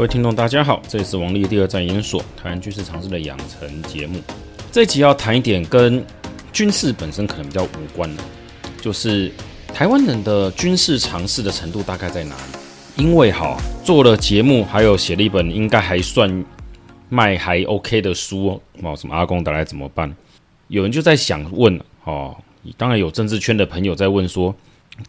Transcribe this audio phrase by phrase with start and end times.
[0.00, 4.18] 各位听众，大家好，这里是王力第二战研所台湾军事常识的养成节目。
[4.72, 6.02] 这一集要谈一点跟
[6.54, 8.22] 军事本身可能比较无关的，
[8.80, 9.30] 就是
[9.74, 13.02] 台湾人的军事常识的程度大概在哪里？
[13.04, 16.46] 因为哈做了节目，还有写了一本应该还算
[17.10, 20.10] 卖还 OK 的书哦，什么阿公打来怎么办？
[20.68, 22.34] 有人就在想问哦，
[22.78, 24.56] 当然有政治圈的朋友在问说，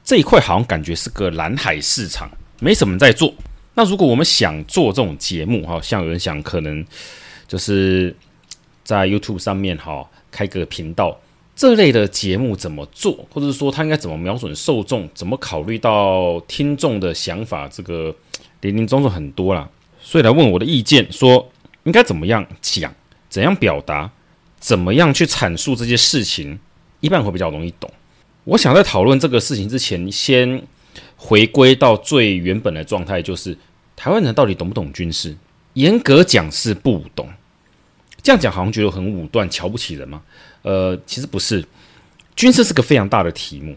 [0.03, 2.29] 这一块好像感觉是个蓝海市场，
[2.59, 3.33] 没什么在做。
[3.73, 6.85] 那如果我们想做这种节目，哈，像有人想可能
[7.47, 8.13] 就是
[8.83, 11.17] 在 YouTube 上面哈开个频道，
[11.55, 18.13] 这类的节目怎么做，或者是说他应该怎么瞄准受众，怎么考虑到听众的想法，这个
[18.59, 19.69] 林林总总很多啦，
[20.01, 21.49] 所以来问我的意见，说
[21.83, 22.93] 应该怎么样讲，
[23.29, 24.11] 怎样表达，
[24.59, 26.59] 怎么样去阐述这些事情，
[26.99, 27.89] 一般会比较容易懂。
[28.43, 30.61] 我想在讨论这个事情之前，先。
[31.15, 33.55] 回归到最原本的状态，就是
[34.01, 35.37] 台湾人到底懂不懂军事？
[35.73, 37.29] 严格讲是不懂。
[38.23, 40.23] 这样讲好像觉得很武断、瞧不起人吗？
[40.63, 41.63] 呃，其实不是。
[42.35, 43.75] 军事是个非常大的题目，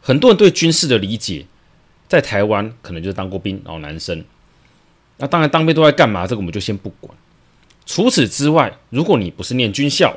[0.00, 1.44] 很多人对军事的理解，
[2.06, 4.24] 在台湾可能就是当过兵，然后男生。
[5.16, 6.24] 那当然，当兵都在干嘛？
[6.24, 7.12] 这个我们就先不管。
[7.84, 10.16] 除此之外，如果你不是念军校，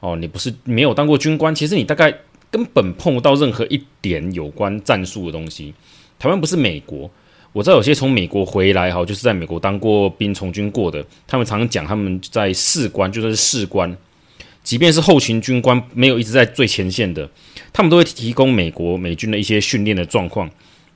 [0.00, 2.14] 哦，你不是没有当过军官，其实你大概。
[2.50, 5.74] 根本碰不到任何一点有关战术的东西。
[6.20, 7.10] 台湾不是美国，
[7.54, 13.96] 我知道有些从美国回来哈，就是在美国当过兵、从军过的，他们常常讲他们在士官，就算是士官，
[14.64, 17.30] 即便是后勤军官，没有一直在最前线的，
[17.72, 20.50] 他们都会提供美国美军的一些训练的状况。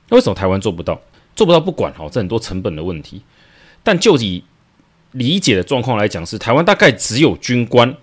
[0.09, 0.99] 那为什么台湾做不到？
[1.33, 3.21] 做不到不管哈，这很多成本的问题。
[3.81, 4.43] 但就以
[5.13, 7.95] 理解的状况来讲，是台湾大概只有军官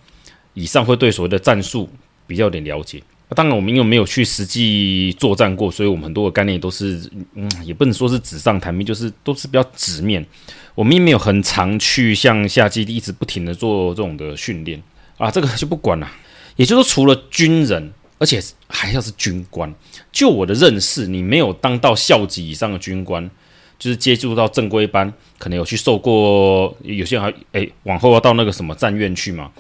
[0.55, 1.91] 以上会对所谓的战术
[2.27, 3.03] 比较有点了解。
[3.35, 10.25] 当然，我们因为没有去实际作战过，所以我们很多的概念都是，嗯，也不能说是纸上谈兵，就是都是比较纸面。
[10.77, 14.81] 我们也没有很常去向下基地一直不停的做这种的训练
[15.19, 16.09] 啊，这个就不管了。
[16.55, 19.75] 也就是说，除了军人，而且还要是军官，
[20.13, 23.29] 就我的认识，你没有当到校级以上的军官，
[23.77, 29.51] 就是接触到正规班，可能有去受过，有些人还哎往后要到那个什么战院去嘛，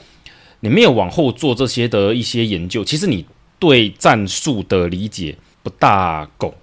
[0.60, 3.26] 你没有往后做这些的一些研究，其实你。
[3.58, 6.54] 对战术的理解不大够，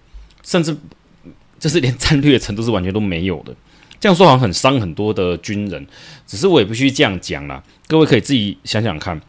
[0.44, 0.76] 甚至
[1.60, 3.56] 就是连战略程度是完全都没有的。
[4.00, 5.88] 这样说好像很伤很多的军人，
[6.28, 7.64] 只是我也必须这样讲啦。
[7.88, 9.20] 各位可以自己想想看，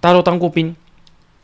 [0.00, 0.74] 大家都当过兵，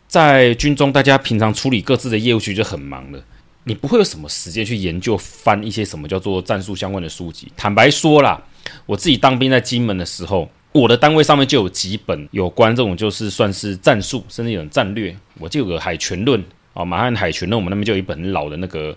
[0.06, 3.22] 在军中，大家平常处理各自的业务其实就很忙了，
[3.64, 7.50] 你不会有什么时间去研究翻一些什么叫做战术相关的书籍。
[7.56, 8.40] 坦白说啦，
[8.86, 10.48] 我自己当兵在金门的时候。
[10.76, 15.16] 我的单位上面就有几本有关这种，就是算是战术，甚至有战略。
[15.38, 16.40] 我就有个《海权论》
[16.74, 18.96] 啊，《马汉海权论》，我们那边就有一本老的那个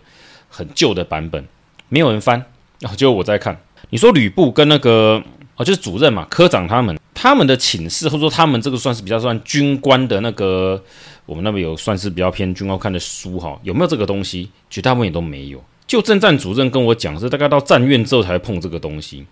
[0.50, 1.44] 很旧的版本，
[1.90, 2.44] 没有人翻，
[2.80, 3.60] 然后就我在看。
[3.90, 5.24] 你说吕布跟那个
[5.56, 10.82] 哦，就是主任嘛，科长他们，他们的寝室或者说他们这个算是比较算军官的那个，
[11.26, 14.50] 我们那边有算是比较偏军官看的书哈，有没有这个东西？
[14.70, 15.64] 绝大部分也都没有。
[15.88, 19.26] 就政战主任跟我讲，是大概到战院之后才会碰这个东西。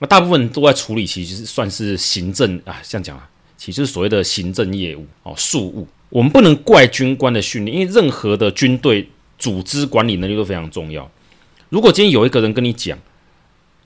[0.00, 5.86] 那大部分都在处理，其实算是行政啊，这样讲啊，其实是所谓的行政业务哦，事务。
[6.08, 11.10] 我们不能怪军官的训练，因为任何的军队组织管理能力都非常重要。
[11.68, 12.98] 如果今天有一个人跟你讲，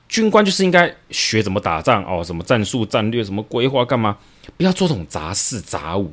[0.09, 4.19] 军官就是应该学怎么打仗哦，什么战术、战略，什么规划干嘛，
[4.59, 6.13] 不要做这种杂事杂物，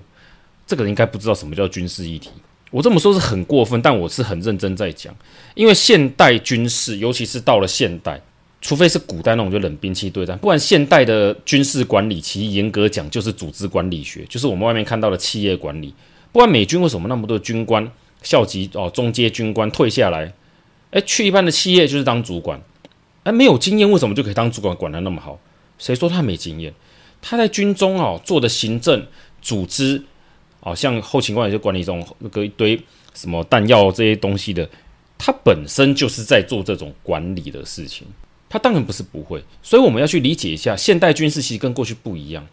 [0.66, 2.30] 这个人应该不知道什么叫军事议题。
[2.72, 5.14] 我这么说是很过分，但我是很认真在讲，
[5.56, 8.22] 因为现代军事，尤其是到了现代。
[8.62, 15.94] 除非是古代那种就冷兵器对战，不然现代的军事管理，其实严格讲就是组织管理学，就是我们外面看到的企业管理。
[16.32, 17.90] 不然美军为什么那么多军官、
[18.22, 20.34] 校级哦、中阶军官退下来，
[20.92, 22.62] 诶，去一般的企业就是当主管，
[23.24, 25.40] 诶，没有经验为什么就可以当主管，管得那么好？
[25.78, 26.74] 谁说他没经验？
[27.22, 29.08] 他在军中哦做的行政
[29.42, 30.04] 组织，
[30.60, 32.80] 哦像后勤管理就管理这种那个一堆
[33.14, 34.70] 什么弹药这些东西的，
[35.18, 38.06] 他本身就是在做这种管理的事情。
[38.50, 42.46] 他当然不是不会，所以我们要去理解一下现代军事其实跟过去不一样。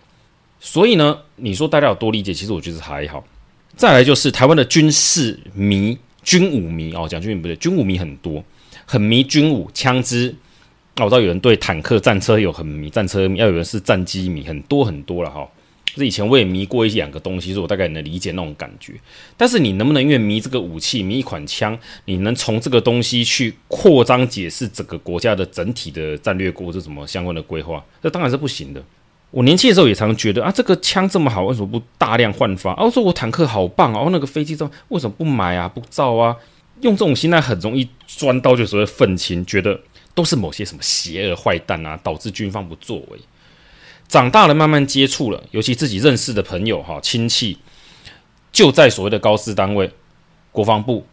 [0.61, 3.25] 所以呢，你说大家有多理解，其实我觉得还好。
[3.77, 8.45] 再来就是台湾的军事迷、军武迷哦，讲军武不对，军武迷很多，
[8.85, 10.35] 很迷军武、枪支。
[10.99, 15.47] 我知道有人对坦克、战车有很迷，战车迷要有人是战机迷，很多很多了哈。
[16.01, 18.95] 是以前我也迷过一两个东西，所以我大概能理解那种感觉。
[19.37, 27.85] 但是你能不能因为迷这个武器、迷一款枪，你能从这个东西去扩张解释整个国家的整体的战略或者什么相关的规划？
[28.03, 28.83] 这当然是不行的。
[29.31, 32.73] 我年轻的时候也常觉得啊，这个枪这么好，为什么不大量换发？
[32.75, 35.69] 啊，我说我坦克好棒哦，那个飞机这为什么不买啊？
[35.69, 36.37] 不造啊？
[36.83, 39.79] 用这种心态很容易钻刀就所谓愤青，觉得
[40.15, 43.19] 都是某些什么邪恶坏蛋啊，导致军方不作为。
[44.09, 47.59] 长大了，慢慢接触了，尤其自己认识的朋友哈、亲戚，
[48.53, 49.91] 就在所谓的高师单位，
[50.53, 51.05] 国防部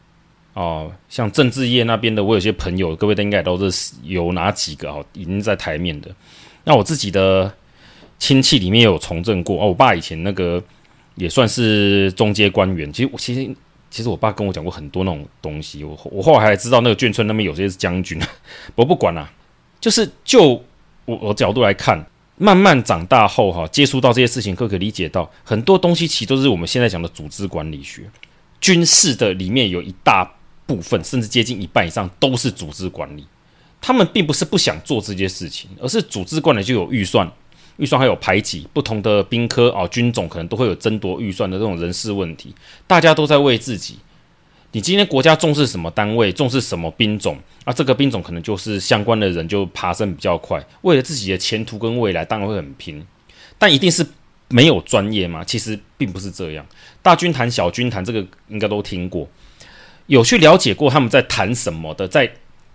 [0.54, 6.10] 哦，像政治业那边的，我有些朋友，各位都应该都是有哪几个哦，已经在台面的。
[6.64, 7.52] 那我自己的
[8.20, 10.64] 亲戚里面有从政过哦，我爸以前那个
[11.16, 12.94] 也算是中阶官员。
[12.94, 13.56] 其实我其实
[13.90, 18.22] 其实我爸跟我讲过很多那种东西，我我后来还知道那个眷村那边有些是将军。
[18.76, 19.30] 我不管啦、
[19.82, 20.64] 就是就
[21.06, 22.06] 我我角度来看。
[22.38, 28.10] 慢慢长大后，哈，接触到这些事情，可可理解到很多东西，其实都是我们现在讲的组织管理学。
[28.60, 30.30] 军事的里面有一大
[30.66, 33.26] 部分，甚至接近一半以上，都是组织管理。
[33.80, 37.30] 他们并不是不想做这些事情，而是组织管理就有预算，
[37.78, 42.56] 预算还有排挤，不同的兵科啊、军种可能都会有争夺预算的这种人事问题，
[42.88, 43.98] 大家都在为自己。
[44.74, 47.72] 你今天国家重视什么单位，重视什么兵种啊？
[47.72, 53.06] 这个兵种可能就是相关的人就爬升比较快，为了自己的前途跟未来，当然会很拼。
[53.60, 54.04] 但一定是
[54.50, 55.44] 没有专业吗？
[55.44, 56.66] 其实并不是这样。
[57.04, 59.30] 大军谈、小军谈，这个应该都听过，
[60.08, 62.28] 有去了解过他们在谈什么的，在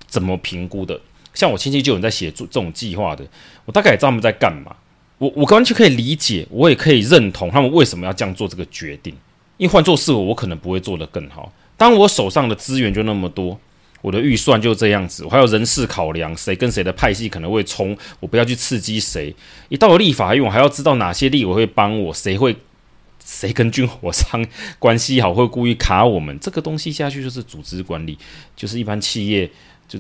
[0.07, 1.01] 怎么评估的。
[1.35, 3.27] 像我亲戚就有人在写这种计划的，
[3.65, 4.77] 我大概也知道他们在干嘛。
[5.19, 9.13] 我我完全可以理解，我也可以认同他们为什么要这样做这个决定。
[9.57, 11.53] 因为换作是我，我可能不会做得更好。
[11.79, 13.59] 当我手上的资源就那么多，
[14.03, 19.35] 我的预算就这样子，我还有人事考量，谁跟谁的派系可能会冲，我不要去刺激谁。
[19.69, 22.57] 一到了立法院，我还要知道哪些立委会帮我，谁会
[23.25, 24.45] 谁跟军火商
[24.79, 26.37] 关系好，会故意卡我们。
[26.41, 28.19] 这个东西下去就是组织管理，
[28.57, 29.49] 就是一般企业
[29.87, 29.99] 就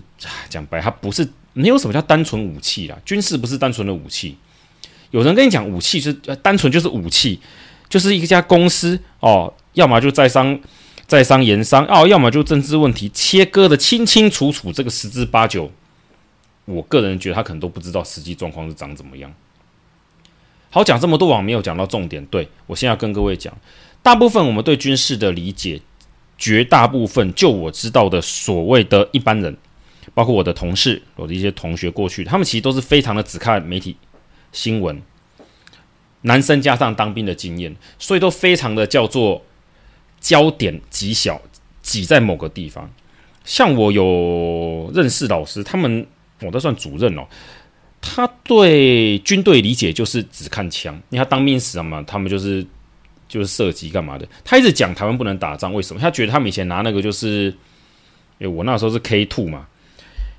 [0.48, 4.36] 讲白，它不是没有什么叫单纯武器啦，军事不是单纯的武器。
[5.12, 7.40] 有人跟你讲武器是单纯就是武器，
[7.88, 10.58] 就是一家公司哦，要么就在商。
[11.08, 15.72] 在商言商哦，要么就政治问题切割的清清楚楚，这个十之八九，
[16.66, 19.32] 我个人觉得他可能都不知道实际状况是长怎么样。
[20.68, 22.22] 好，讲这么多，我没有讲到重点。
[22.26, 23.56] 对，我现在要跟各位讲，
[24.02, 25.80] 大部分我们对军事的理解，
[26.36, 29.56] 绝大部分就我知道的所谓的一般人，
[30.12, 33.96] 包括我的同事、我的一些同学过去，他们其实都是非常的只看媒体
[34.52, 35.00] 新闻，
[36.20, 39.42] 男生加上当兵的经验，所以都非常的叫做。
[40.20, 41.40] 焦点极小，
[41.82, 42.90] 挤在某个地方。
[43.44, 46.06] 像我有认识老师，他们
[46.42, 47.26] 我都算主任哦。
[48.00, 52.64] 他对军队理解就是只看枪，因为他当兵时嘛，他们就是
[53.26, 54.28] 就是射击干嘛的。
[54.44, 56.00] 他一直讲台湾不能打仗，为什么？
[56.00, 57.52] 他觉得他们以前拿那个就是，
[58.38, 59.66] 哎，我那时候是 K two 嘛，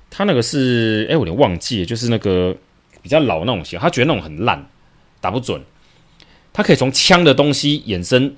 [0.08, 2.56] 他那个是哎，我有点忘记了，就是那个
[3.02, 4.66] 比较老那种型，他觉得那种很烂，
[5.20, 5.60] 打不准。
[6.52, 8.36] 他可以从枪的东西衍生。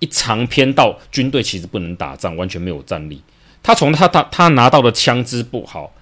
[0.00, 3.22] 一长篇到军队其实不能打仗，完全没有战力。
[3.62, 5.92] 他从他他他拿到的枪支不好，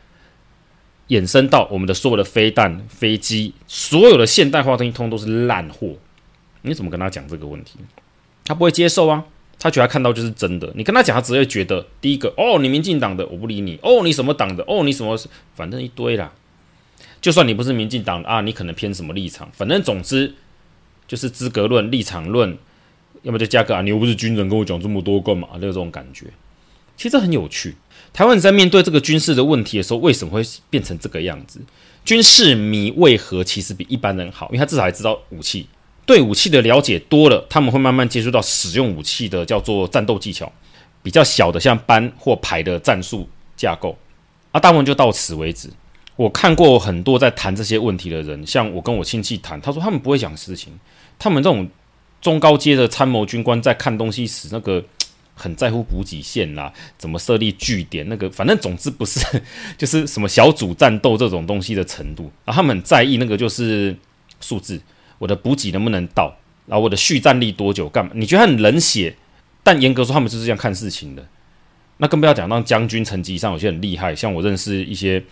[1.08, 5.94] 衍生到我们的所有的飞弹、飞机，所有的现代化东西，通通都是烂货。
[6.62, 7.78] 你怎么跟他讲这个问题？
[8.44, 9.24] 他不会接受啊！
[9.58, 10.70] 他觉得看到就是真的。
[10.74, 13.78] 你跟他讲，他只会觉得第一个哦，你民进党的，我不理你。
[13.82, 14.62] 哦，你什么党的？
[14.68, 15.18] 哦，你什么？
[15.54, 16.32] 反正一堆啦。
[17.20, 19.48] 就算你不是民进党啊，你可能偏什么立场？
[19.52, 20.34] 反正总之
[21.08, 22.58] 就是资格论、立场论。
[23.26, 25.48] 要么就加个啊，你又不是军人，跟我讲这么多干嘛？
[25.60, 26.26] 那种感觉，
[26.96, 27.74] 其实很有趣。
[28.12, 30.40] 台湾在面对这个军事的问题的时候，为什么会
[30.70, 31.60] 变成这个样子？
[32.04, 34.46] 军事迷为何其实比一般人好？
[34.50, 35.66] 因为他至少还知道武器，
[36.06, 40.50] 对武器的了解多了，他们会慢慢接触到使用武器的叫做战斗技巧。
[41.02, 43.98] 比较小的像班或排的战术架构，
[44.52, 45.68] 啊，大部分就到此为止。
[46.14, 50.72] 我看过很多在谈这些问题的人，像我跟我亲戚谈，他说他们不会讲事情，
[51.18, 51.68] 他们这种。
[52.20, 54.84] 中高阶的参谋军官在看东西时，那个
[55.34, 59.20] 很在乎补给线啦，怎么设立据点，那个反正总之不是
[59.76, 63.94] 就是什么小组战斗这种东西的程度，然后他们很在意那个就是
[64.40, 64.80] 数字，
[65.18, 66.34] 我的补给能不能到，
[66.66, 68.12] 然后我的续战力多久干嘛？
[68.14, 69.14] 你觉得很冷血，
[69.62, 71.26] 但严格说他们就是这样看事情的。
[71.98, 75.22] 那更不要讲到将军层级上有些很厉害，像我认识一些。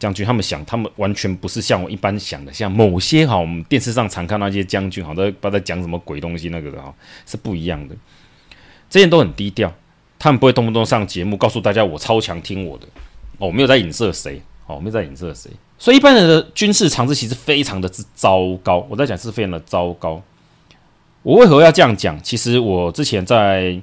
[0.00, 6.92] 将军，他们想，他们完全不是像我一般想的，像某些哈，我们电视上常看那些将军，好都不知道在讲什么鬼东西，那个的哈，
[7.26, 7.94] 是不一样的。
[8.88, 9.72] 这些都很低调，
[10.18, 12.86] 他们不会动不动上节目告诉大家我超强，听我的。
[13.38, 15.50] 哦，我没有在影射谁，哦，我没有在影射谁。
[15.78, 18.86] 所以一般人的军事常识其实非常的之糟糕。
[18.90, 20.20] 我在讲是非常的糟糕。
[21.22, 22.20] 我为何要这样讲？
[22.22, 23.78] 其实我之前在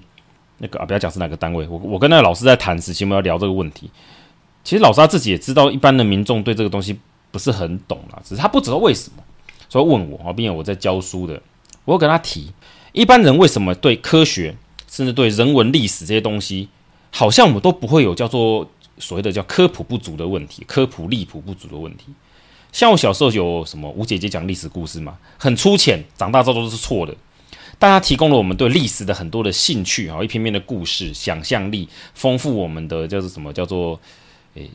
[0.57, 3.89] 那个啊，不要讲是哪个单位，我我跟那个老师在谈时期，我们要聊这个问题。
[4.67, 6.99] 其实老沙自己也知道，一般的民众对这个东西
[7.31, 9.23] 不是很懂啦，只是他不知道为什么，
[9.69, 11.41] 所以问我啊，并且我在教书的，
[11.85, 12.51] 我会跟他提，
[12.91, 14.57] 一般人为什么对科学，
[14.89, 16.67] 甚至对人文历史这些东西，
[17.11, 22.07] 好像我们都不会有叫做所谓的叫科普不足的问题，科普力谱不足的问题。
[22.73, 27.15] 像我小时候有什么吴姐姐讲历史故事嘛，很粗浅，长大之后都是错的。
[27.79, 33.97] 但它提供了我们对历史的很多的兴趣啊，一篇篇的故事，想象力丰富我们的叫做什么叫做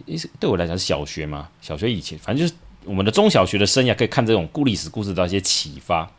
[0.07, 6.11] 诶，对我来讲是小学嘛，小学以前反正就是我们的中小学的生涯，可以看这种故历史故事的一些启发。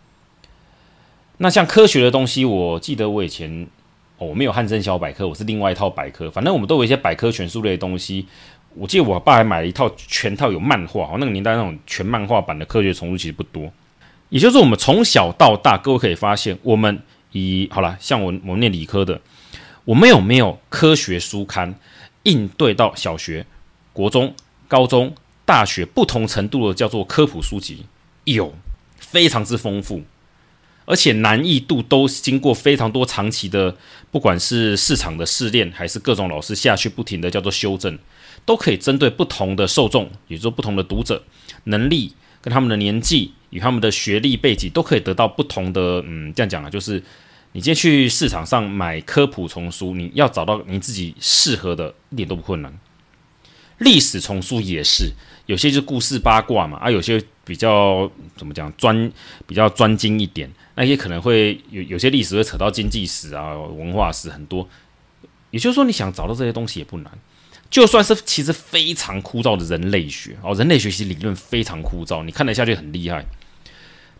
[1.37, 3.67] 那像科学的东西，我记得我以前
[4.17, 8.27] 哦，我没有汉声小百科，我是另外一套百科，反正我们都有一些百科全书类的东西。
[8.75, 13.71] 我记得我爸还买了一套全套有漫画，哦，那个年代那种全漫画版的科学丛书其实不多。
[14.29, 17.01] 也就是我们从小到大，各位可以发现，我们
[17.33, 19.21] 以好了，像我我们念理科的，
[19.85, 21.75] 我们有没有科学书刊
[22.23, 23.45] 应对到小学、
[23.93, 24.35] 国中、
[24.67, 27.85] 高中、大学不同程度的叫做科普书籍？
[28.25, 28.53] 有，
[28.97, 30.01] 非常之丰富，
[30.85, 33.75] 而且难易度都经过非常多长期的，
[34.11, 37.97] 不管是市场的试炼，还是各种老师下去不停的叫做修正，
[38.43, 41.23] 都可以针对不同的受众，也就说不同的读者
[41.65, 43.31] 能力跟他们的年纪。
[43.53, 46.93] 与他们的学历背景都可以得到不同的，嗯，这样讲啊，就是
[47.51, 52.73] 你今天去市场上买科普丛书，你要找到你自己适合的，一点都不困难。
[53.83, 55.11] 历史重塑也是，
[55.45, 59.11] 有些就是故事八卦嘛，啊，有些比较怎么讲专，
[59.45, 64.67] 比较专精一点，那些可能会有有些历史会扯到经济史啊、文化史很多，
[65.51, 67.11] 也就是说，你想找到这些东西也不难。
[67.69, 73.25] 就算是其实非常枯燥的人类学哦，人类学习理论非常枯燥，你看得下去很厉害。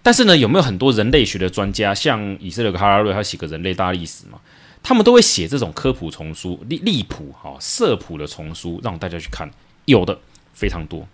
[0.01, 4.39] 但是呢，有没有很多人类学的专家，像以色列哈拉瑞，他写个人类大历史嘛，
[4.83, 9.49] 他们都会写这种科普丛书、历历谱、哈社谱的丛书，让大家去看。
[9.85, 10.19] 有的
[10.53, 11.07] 非常多。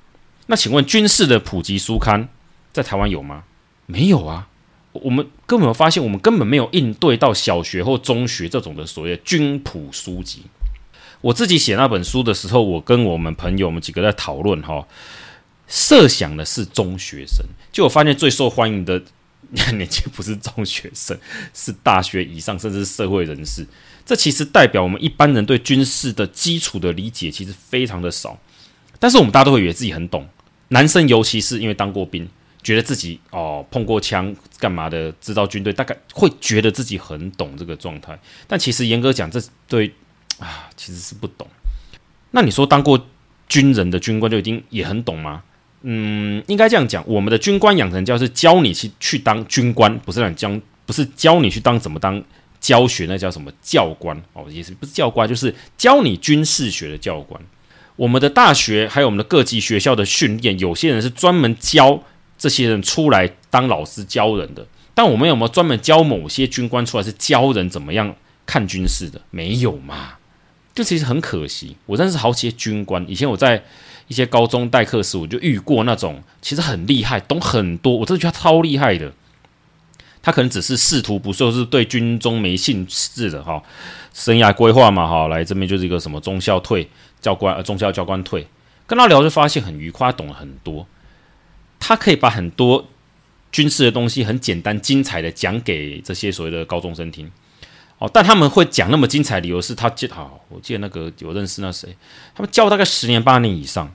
[0.48, 2.28] 那请问军事的普及书刊
[2.74, 3.44] 在台湾有吗？
[3.86, 4.48] 没有啊。
[4.92, 10.44] 我们根本发现，我们根本没有应对到小学或中学这种的所谓军普书籍。
[11.22, 14.88] 我自己写那本书的时候，我跟我们朋友我们几个在讨论哈。
[15.68, 19.02] 设想的是中学生，就我发现最受欢迎的
[19.74, 21.18] 年纪不是中学生，
[21.54, 23.66] 是大学以上，甚至是社会人士。
[24.06, 28.40] 这其实代表我们一般人对军事的基础的理解其实非常的少。
[29.00, 30.28] 但是我们大家都会以为自己很懂，
[30.70, 32.28] 男生尤其是因为当过兵，
[32.62, 38.20] 觉得自己哦碰过枪干嘛的，知道军队大概会觉得自己很懂这个状态。
[38.48, 39.94] 但其实严格讲，这对
[40.38, 41.48] 啊其实是不懂。
[42.32, 43.08] 那你说当过
[43.48, 45.44] 军人的军官就一定也很懂吗？
[45.82, 50.52] 嗯，应该这样讲，我们的军官养成教是教你去去当军官，不是让你教，
[50.86, 52.22] 不是教你去当怎么当
[52.60, 57.42] 教学，那叫什么教官哦，也是不是教官，就是教你军事学的教官。
[57.96, 62.04] 我们的大学还有我们的各级学校的训练，有些人是专门教
[62.38, 68.14] 这些人出来当老师教人的，但我们有没有专门教某些军官出来是教人怎么样
[68.46, 69.22] 看军事的？
[69.32, 70.19] 没有嘛？
[70.80, 71.76] 就其实很可惜。
[71.86, 73.64] 我认识好几些军官，以前我在。
[74.10, 79.14] 一些高中代课时，我就遇过那种其实很厉害，懂很多，我真的觉得他超厉害的。
[80.24, 83.62] 他可能只是仕途不顺，是对军中没兴致的哈。
[84.12, 86.90] 生涯规划嘛哈，来这边就是一个什么中校退
[87.22, 88.48] 教官，呃，中校教官退，
[88.88, 90.88] 跟他聊就发现很愉快，懂了很多。
[91.80, 92.88] 他可以把很多
[93.52, 97.30] 军事的东西很简单精彩的讲给这些所谓的高中生听。
[98.00, 101.96] 哦，但他们会讲那么精彩，理由是他记好，我记得那个有认识那谁，
[102.34, 103.94] 他们教大概十年八年以上。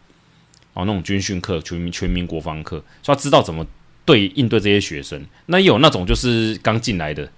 [0.76, 3.64] 哦，那种军训课、全民全民国防课，所以他知道怎么
[4.04, 5.24] 对应对这些学生。
[5.46, 7.30] 那也有那种就是刚进来的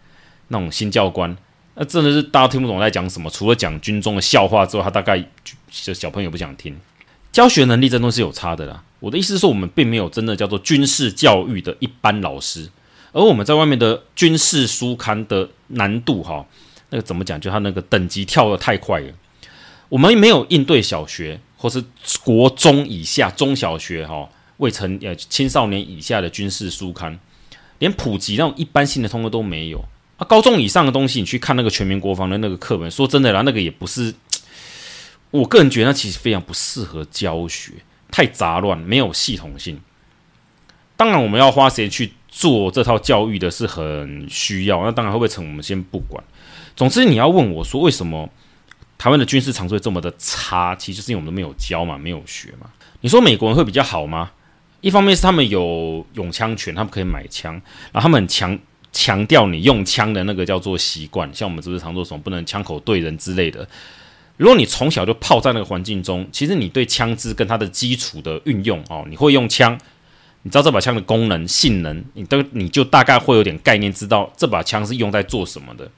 [0.49, 1.37] 那种新教官，
[1.75, 3.29] 那真的是大家听不懂在讲什么。
[3.29, 5.23] 除了讲军中的笑话之外，他大概
[5.71, 6.75] 就小朋友不想听。
[7.31, 8.83] 教学能力真的是有差的啦。
[9.01, 12.71] 我的意思是说，我们并没有真的叫做军事教育的一般老师，
[13.17, 16.45] 而我们在外面的军事书刊的难度，哈，
[16.91, 17.41] 那个怎么讲？
[17.41, 19.13] 就他那个等级跳得太快了，
[19.89, 21.41] 我们没有应对小学。
[21.59, 21.83] 或是
[22.23, 27.19] 国中以下、中小学哈、未成呃青少年以下的军事书刊，
[27.79, 29.83] 连普及那种一般性的通通都没有
[30.19, 30.23] 啊。
[30.27, 34.15] 高中以上的东西，你去看那个全民国防的那个课本，说真的啦，那个也不是，
[35.31, 37.73] 我个人觉得那其实非常不适合教学，
[38.11, 39.81] 太杂乱，没有系统性。
[40.95, 46.23] 当然，我们要花时间去做这套教育的是很需要，那当然会不会成，我们先不管。
[46.77, 48.29] 总之，你要问我说为什么？
[48.99, 52.67] 台湾的军事常识这么的差，其实就是因为我们都没有教嘛，没有学嘛。
[53.01, 54.31] 你说美国人会比较好吗？
[54.83, 57.53] 一方面是他们有拥枪权，他们可以买枪，
[57.93, 58.59] 然后他们很强
[58.93, 63.67] 强调你用枪的那个叫做习惯，像我们是不是常说什么不能枪口对人之类的？
[64.39, 69.79] 如果你从小就泡在那个环境中，其实你对枪支跟它的基础的运用哦，你会用枪，
[70.47, 75.91] 你知道这把枪的功能性能，你都你就大概会有点概念，知道这把枪是用在做什么的。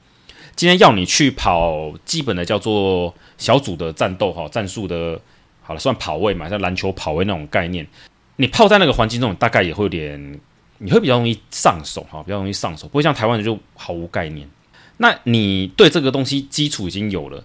[0.55, 5.21] 今天要你去跑基本的叫做小组的战斗哈，战术的，
[5.61, 7.85] 好了，算跑位嘛，像篮球跑位那种概念，
[8.37, 10.39] 你泡在那个环境中，大概也会有点，
[10.79, 14.49] 你会比较容易上手哈，比较容易上手，不会像台湾人就毫无概念。
[14.97, 17.43] 那你对这个东西基础已经有了，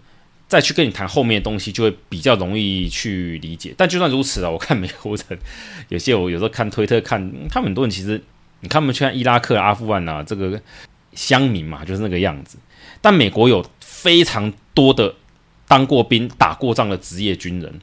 [0.55, 3.75] 再去跟你谈后面的东西，就会比较容易去理解。
[3.77, 5.37] 但就算如此啊，我看美国人
[5.89, 7.19] 有些我有时候看推特看，
[7.49, 8.23] 他们很多人其实，
[8.61, 10.63] 你看他们去伊拉克、阿富汗啊，这个
[11.13, 12.57] 乡民嘛，就是那个样子。
[13.01, 15.13] 但美国有非常多的
[15.67, 17.81] 当过兵、打过仗的职业军人，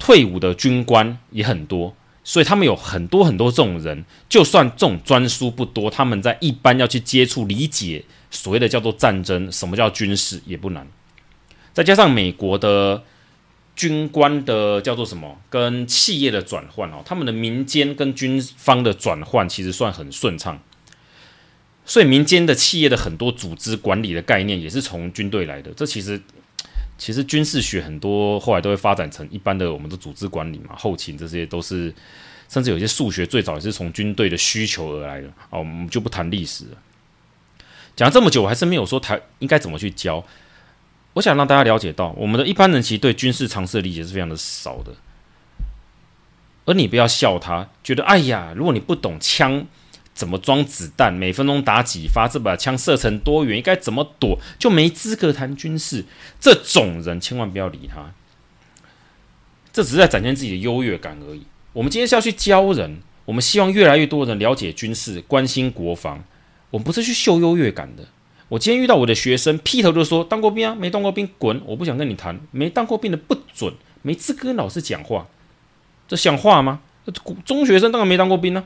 [0.00, 1.94] 退伍的军官也很多。
[2.26, 10.88] 所以他们有很多很多这种人，就算这种专书不多，他们在一般要去接触、理解所谓的叫做战争，什么叫军事也不难。
[11.74, 13.02] 再加上美国的
[13.76, 20.58] 军官的叫做什么，跟企业的转换哦，他们的民间跟军方的转换其实算很顺畅。
[21.84, 25.70] 所以民间的企业的很多组织管理的概念也是从军队来的。
[25.76, 26.18] 这其实
[26.96, 31.92] 其实军事学很多后来都会发展成一般的我们的组织管理嘛，后勤这些都是。
[32.46, 36.76] 甚至有些数学最早也是从军队的需求而来的哦，我们就不谈历史了。
[37.96, 40.22] 讲了这么久，我还是没有说台应该怎么去教。
[41.14, 44.92] 我想让大家了解到，我们的一般人其实对军事常识的理解是非常的少的。
[46.66, 49.66] 而你不要笑他，觉得哎呀，如果你不懂枪
[50.14, 56.04] 怎么装子弹，每分钟打几发，这把枪射程多远，应该怎么躲，就没资格谈军事。
[56.40, 58.12] 这种人千万不要理他，
[59.72, 61.42] 这只是在展现自己的优越感而已。
[61.74, 66.24] 我们今天是要去教人，我们希望越来越多人了解军事、关心国防。
[66.70, 68.04] 我们不是去秀优越感的。
[68.48, 70.74] 我今天遇到我的学生，劈头就说：“当过兵啊？
[70.74, 71.60] 没当过兵，滚！
[71.64, 72.38] 我不想跟你谈。
[72.50, 73.72] 没当过兵的不准，
[74.02, 75.26] 没资格跟老师讲话。
[76.06, 76.80] 这像话吗？
[77.44, 78.64] 中学生当然没当过兵呢、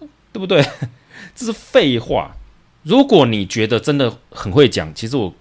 [0.00, 0.64] 啊，对不对？
[1.34, 2.34] 这是废话。
[2.82, 5.32] 如果你觉得真的很会讲，其实我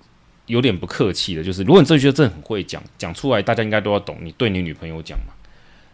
[0.46, 4.18] 有点不客气的，就是如果你真的觉得真的很会讲，讲出来大家应该都要懂。
[4.22, 5.34] 你对你女朋友讲嘛？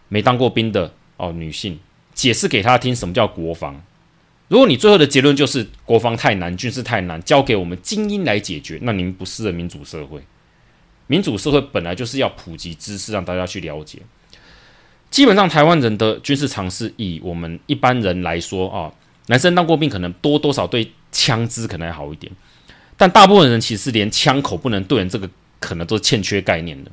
[0.08, 1.80] 没当过兵的哦，女性
[2.14, 3.82] 解释给她听什么叫国防。
[4.50, 10.22] 如果你最后的结论就是国防太难，军事太难，交给我们精英来解决，那您不适合民主社会。
[11.08, 14.00] 民主社会本来就是要普及知识，让大家去了解。
[15.12, 18.92] 基本上，台湾人的军事常识，以我们一般人来说啊，
[19.28, 22.32] 男生当过兵，可能多多少对枪支可能还好一点，
[22.98, 26.92] 但大部分人其实连枪口不能对人，这个可能都是欠缺概念的。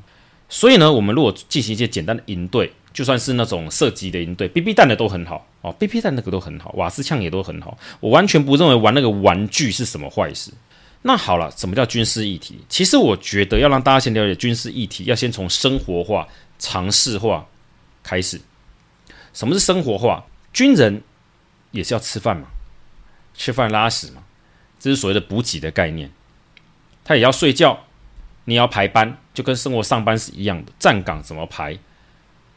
[0.49, 7.76] 所以呢，我们如果进行一些简单的应对，就算是那种射击的营队，BB 弹的都很好哦，BB 弹那个都很好，瓦斯枪也都很好。
[8.00, 10.50] 我完全不认为玩那个玩具是什么坏事。
[11.02, 12.59] 那好了，什么叫军事议题？
[12.70, 16.26] 其实我觉得要让大家先了解军事议题，要先从生活化、
[16.59, 17.46] 常识化
[18.02, 18.40] 开始。
[19.35, 20.24] 什么是生活化？
[20.54, 21.02] 军人
[21.72, 22.46] 也是要吃饭嘛，
[23.35, 24.22] 吃饭拉屎嘛，
[24.80, 26.11] 这是所谓的补给的概念。
[27.04, 27.78] 他也要睡觉，
[28.46, 30.72] 你要排班，就跟生活上班是一样的。
[30.78, 31.78] 站岗怎么排？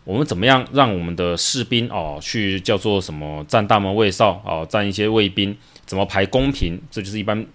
[0.10, 6.82] 我们怎么样让我们的士兵哦去叫做什么站大门卫哨哦，站一些卫兵怎么排公平？
[6.90, 7.46] 这就是一般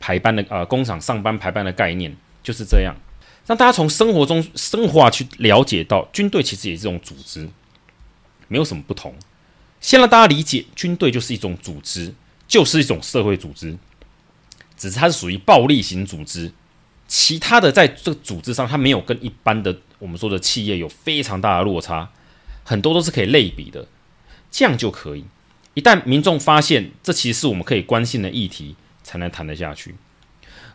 [0.00, 2.92] 排班的呃工厂上班排班的概念，就是这样。
[3.46, 7.48] 让大家从生活中生活去了解到，军队其实也是一种组织，
[8.48, 9.14] 没有什么不同。
[9.80, 12.12] 先让大家理解，军队就是一种组织，
[12.48, 13.78] 就是一种社会组织，
[14.76, 16.50] 只是它是属于暴力型组织。
[17.06, 19.78] 其他的在这个组织上，它没有跟一般的。
[20.00, 22.10] 我们说的企业有非常大的落差，
[22.64, 23.86] 很多都是可以类比的，
[24.50, 25.24] 这样就可以。
[25.74, 29.94] 一旦民众发现这其实是我们可以关心的议题，才能谈得下去。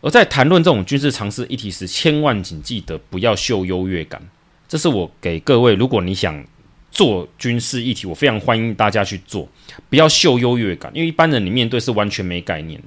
[0.00, 4.22] 而在谈论这种军事常识议题时，千万请记得不要秀优越感。
[4.68, 6.44] 这是我给各位，如果你想
[6.90, 9.48] 做军事议题，我非常欢迎大家去做，
[9.90, 12.80] 不要秀优越感，因为一般人你面对是完全没概念。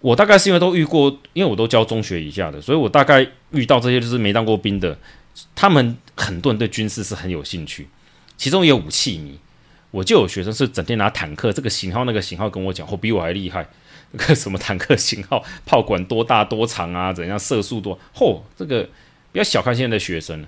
[0.00, 4.96] 我大概是因为都遇过，因为我都教中学以下的，所以我大概遇到这些就是没当过兵的。
[5.54, 7.88] 他们很多人对军事是很有兴趣，
[8.36, 9.38] 其中也有武器迷。
[9.92, 13.66] 我就有学生是整天拿坦克这个型号、那个型号跟我讲，或比我还厉害。
[14.12, 17.12] 那 个什么坦克型号，炮管多大多长啊？
[17.12, 17.98] 怎样射速多？
[18.14, 18.88] 嚯，这个
[19.32, 20.46] 不要小看现在的学生。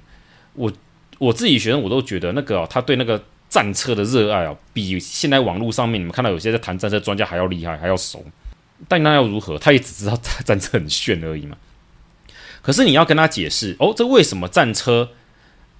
[0.54, 0.70] 我
[1.18, 8.24] 我自己学生我都觉得那个、哦、他对那个战车的热爱啊、比现在网络上面你们看到有些在谈战车专家还要厉害，还要熟。
[8.86, 9.58] 但那要如何？
[9.58, 11.56] 他也只知道战车很炫而已嘛。
[12.60, 15.08] 可是你要跟他解释哦，这为什么战车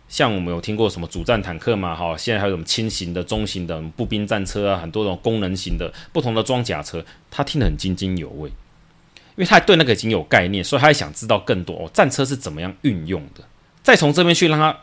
[0.09, 1.95] 像我们有听过什么主战坦克嘛？
[1.95, 13.45] 哈，现在还有什么轻型的、中型的步兵战车啊，很多种功能型的不同的装甲车，他听得很津津有味，因为他对那个已经有概念，所以他也想知道更多哦，战车是怎么样运用的？
[13.83, 14.75] 再从这边去让他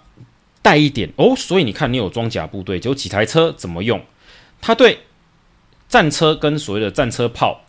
[0.61, 3.99] 带一点哦，所以你看，你有装甲部队，就有几台车怎么用？
[4.61, 4.99] 他对
[5.89, 7.64] 战车跟所谓的战车炮。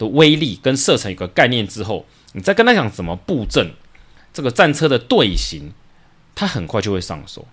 [0.00, 3.70] 的威力跟射程有个概念之后，你再跟他讲怎么布阵，
[4.32, 5.72] 这个战车的队形，
[6.34, 7.46] 他很快就会上手。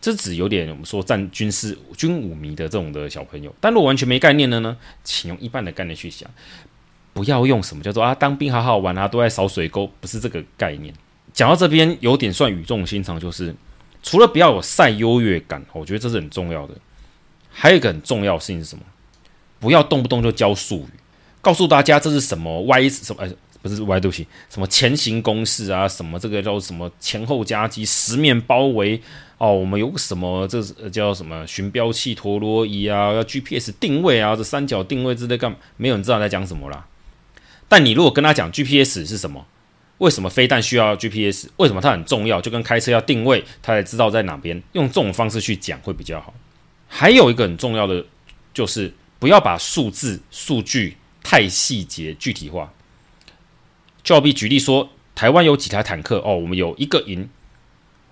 [0.00, 6.30] 这只有点我们说战军事军武迷的这种的小朋友，但如果完全没概念的呢，请用一般的概念去想，
[7.12, 10.94] 不要用什么叫做啊当兵好好玩啊，都在扫水沟，不是这个概念。
[11.32, 13.52] 讲到这边有点算语重心长，就是
[14.00, 16.74] 除了不要有赛优越感，我觉得这是很重要的。
[17.50, 18.84] 还有一个很重要的事情是什么？
[19.58, 21.00] 不要动不动就教术语，
[21.48, 23.32] 告诉大家这是什么 Y 什么哎。
[23.60, 29.02] 不是歪东西，什么前行攻势啊，什么这个叫什么前后夹击、十面包围
[29.36, 35.56] 哦，我们有个什么这叫什么寻标器、陀螺仪啊，要 GPS 定位啊，这三角定位之类干？
[35.76, 36.86] 没有人知道在讲什么啦。
[37.68, 39.44] 但你如果跟他讲 GPS 是什么，
[39.98, 41.48] 为什么飞弹需要 GPS？
[41.56, 42.40] 为什么它很重要？
[42.40, 44.62] 就跟开车要定位，他才知道在哪边。
[44.74, 46.32] 用这种方式去讲会比较好。
[46.86, 48.06] 还有一个很重要的
[48.54, 50.96] 就是不要把数字、数据
[51.28, 52.72] 太细节、具体化。
[54.02, 56.34] 就好比举例说，台湾有几台坦克哦？
[56.34, 57.28] 我们有一个营，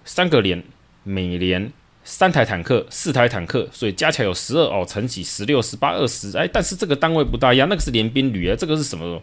[0.05, 0.63] 三个连，
[1.03, 1.73] 每连
[2.05, 9.23] 三台坦克，四台坦克，所以加起来有十二哦，乘几十六、十八、二十，哎，但是这个单位不大一样，那个是联兵旅啊，这个是什么？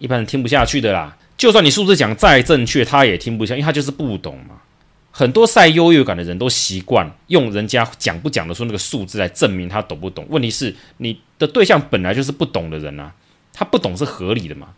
[0.00, 1.16] 一般人听不下去的啦。
[1.38, 4.60] 就算你数字讲再正确，他也听不下，因为他就是不懂嘛。
[5.12, 10.26] 很多晒优越感的人都习惯用人家讲不讲得出那个数字来证明他懂不懂。
[10.30, 13.12] 问题是你的对象本来就是不懂的人啊，
[13.52, 14.68] 他不懂是合理的嘛。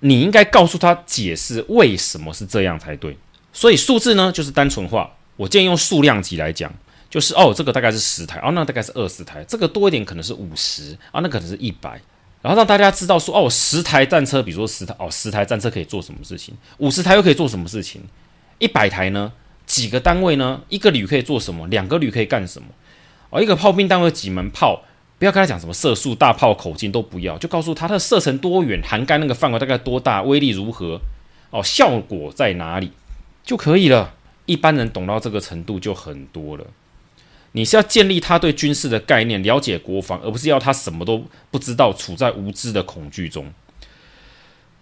[0.00, 3.16] 你应该告诉他解释为什么是这样才对。
[3.52, 5.12] 所以数字呢，就是单纯化。
[5.36, 6.72] 我建议用数量级来讲，
[7.08, 12.00] 就是哦，这个大概是十台，哦，那大概是二十台，这个多一点可能是五十啊，那可能是一百，
[12.42, 18.02] 然后让大家知道说哦，十台战车，比如说十台哦，十台战车可以做什么事情，五十台又可以做什么事情，
[18.58, 19.32] 一百台呢？
[19.66, 20.60] 几个单位呢？
[20.68, 21.66] 一个旅可以做什么？
[21.68, 22.68] 两个旅可以干什么？
[23.30, 24.82] 哦，一个炮兵单位几门炮？
[25.18, 31.00] 不要跟他讲什么射速、大炮、口径都不要，就告诉他它的射程多远，涵盖那个范围大概多大，威力如何，
[31.50, 32.90] 哦，效果在哪里
[33.44, 34.14] 就可以了。
[34.46, 36.66] 一般人懂到这个程度就很多了。
[37.52, 43.52] 你是要建立他对军事的概念，了解国防，而不是要他什么都不知道，处在无知的恐惧中。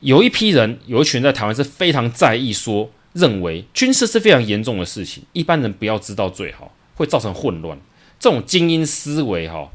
[0.01, 7.79] 有一批人，有一群人在台湾是非常在意，说认为军事是非常严重的事情，一般人不要知道最好，会造成混乱。
[8.19, 9.71] 这种精英思维，哈。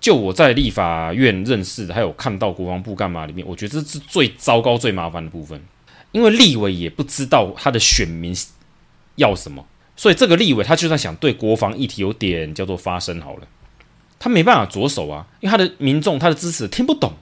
[0.00, 5.60] 就我在立法院认识的，还有看到国防部干嘛里面，我觉得这是最糟糕、最麻烦的部分。
[6.12, 8.34] 因为立委也不知道他的选民
[9.16, 13.46] 要什么，所以这个立委他就算想对国防议题有点叫做发声好了，
[14.18, 17.12] 他没办法着手啊，因为他的民众、他的支持听不懂，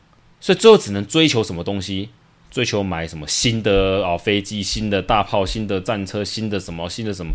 [0.41, 2.11] 所以最后只能追求什么东西，
[2.51, 7.33] 追求买什么新的啊飞机、新的大炮、新的战车、新的什么、新的什么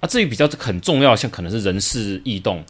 [0.00, 0.08] 啊。
[0.08, 2.64] 至于比较很重要，像可能是人事异动。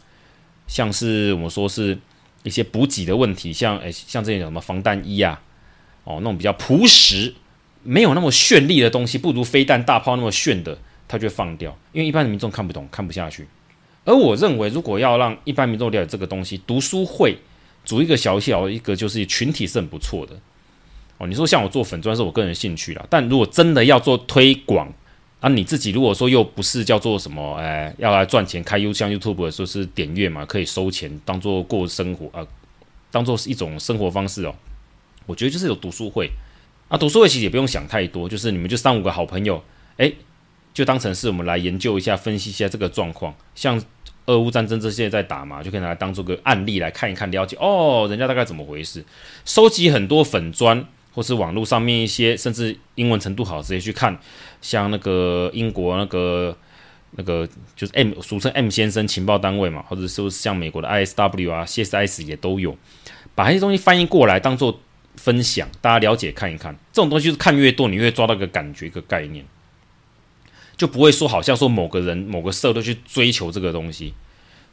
[0.71, 1.97] 像是我们说是
[2.43, 5.41] 一些补给的问题，像诶，像这些什么防弹衣啊，
[6.05, 7.33] 哦，那种比较朴实、
[7.83, 10.77] 没有那么绚丽的东西，不如飞弹、大炮那么炫的，
[11.09, 13.45] 他就放掉，因为一般的民众看不懂、看不下去。
[14.05, 17.37] 而我认为，如果要让一般民众了解这个东西，读书会
[17.83, 20.39] 组一个小小一个就是群体是很不错的。
[21.17, 24.89] 哦，你说像我做粉砖是我个人兴趣啦，但如果真的要做推广。
[25.41, 32.45] 啊，你自己如果说又不是叫做什么，哎，要来赚钱开 U 像 YouTube 说是点阅嘛，可以收钱当做过生活啊，
[33.09, 34.53] 当做是一种生活方式哦。
[35.25, 36.29] 我觉得就是有读书会
[36.89, 39.63] 啊，读书会其实也不用想太多，就是你们就三五个好朋友，
[39.97, 40.13] 哎，
[40.75, 43.33] 就当成是我们来研究一下、分析一下这个状况。
[43.55, 43.81] 像
[44.27, 49.03] 俄乌战争这些在打嘛，就可以拿来当做个案例来看一看，了解哦，人家大概怎么回事，
[49.43, 50.85] 收集很多粉砖。
[51.13, 54.17] 或是网络上面一些，甚至英文程度好，直接去看，
[54.61, 56.55] 像那个英国那个
[57.11, 62.77] 那个就是 M 俗称 M 先生情报单位嘛，或者说是像美国的 ISW 啊、CSIS 也都有，
[63.35, 64.79] 把这些东西翻译过来当做
[65.17, 66.73] 分享，大家了解看一看。
[66.93, 69.43] 这种东西就是看越多，你越抓到一个感觉、一个概念，
[70.77, 74.13] 就不会说好像说某个人、某个社都去追求这个东西，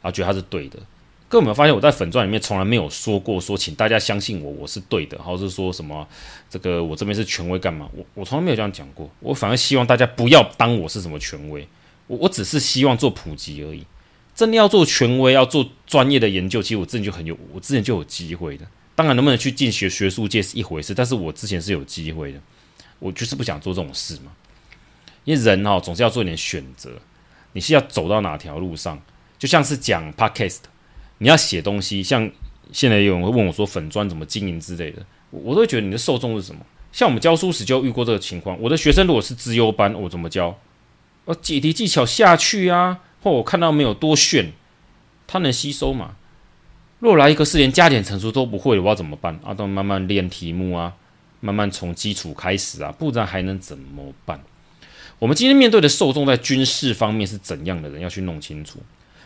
[0.01, 0.79] 然后觉得它是对的。
[1.29, 6.05] 各位有没有发现，我在粉钻里面从来没有说过说，请大家相信我，我是对的，或者是说什么
[6.49, 7.87] 这个我这边是权威干嘛？
[7.95, 9.07] 我我从来没有这样讲过。
[9.19, 11.67] 我反而希望大家不要当我是什么权威，
[12.07, 13.85] 我我只是希望做普及而已。
[14.33, 18.65] 真的要做权威，要做专业的研究，其实我之前就很有，我之前就有机会的。
[18.95, 22.41] 当然，能不能去进学学术界是一回事，但是我之前是有机会的。
[22.97, 24.31] 我就是不想做这种事嘛，
[25.25, 26.89] 因为人哦总是要做一点选择，
[27.53, 28.99] 你是要走到哪条路上，
[29.37, 30.61] 就像是讲 Podcast。
[31.19, 32.29] 你要写东西，像
[32.71, 36.61] 现在有人会问我说粉专怎么经营之类的，我都会觉得你的受众是什么？
[36.91, 40.57] 像我们教书时就遇过这个情况，我的学生如果是资优班，我怎么教？
[41.25, 44.51] 我解题技巧下去啊，或我看到没有多炫，
[45.27, 46.15] 他能吸收吗？
[46.99, 49.39] 若来一个是连加减乘除都不会，我要怎么办？
[49.43, 50.93] 啊，都慢慢练题目啊，
[51.41, 54.41] 慢慢从基础开始啊，不然还能怎么办？
[55.19, 58.79] 我们今天面对的受众在军事方面是怎样的人，要去弄清楚。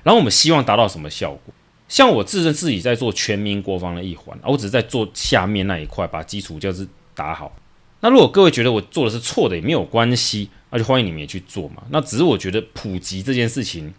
[0.03, 1.53] 然后我们希望达到什么效果？
[1.93, 7.55] 像我自认自己在做全民国防的一环，啊，我只是在做下面那一块，把基础就是打好。
[7.99, 11.83] 那如果各位觉得我做的是错的，也没有关系，那就欢迎你们也去做嘛。
[11.91, 13.93] 那只是我觉得普及这件事情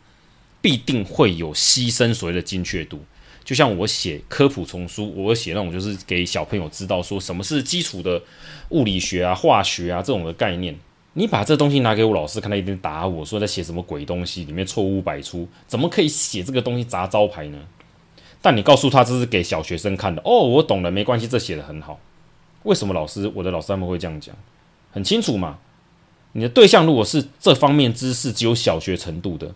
[0.61, 3.01] 必定会有牺牲所谓的精确度。
[3.45, 8.21] 就像我写科普丛书，我写那种就是给小朋友知道说什么是基础的
[8.71, 10.77] 物理学啊、化学啊这种的概念。
[11.13, 17.59] 你把这东西拿给我老师看，他一定打我说在写什么鬼东西，里面错误百出，怎么可以写这个东西砸招牌呢？
[18.45, 21.99] 但你告诉他这是给小学生看的，哦，我懂了，没关系，这写得很好。
[22.65, 24.37] 为什么老师，我的老师他们会这样讲？
[24.93, 25.57] 很清楚嘛。
[26.33, 29.55] 你的对象如果是这方面知识只有小学程度的，